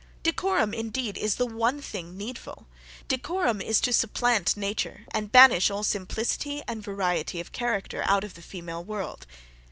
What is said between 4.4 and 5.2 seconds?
nature,